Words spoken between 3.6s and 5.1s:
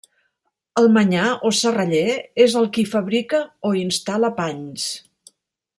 o instal·la panys.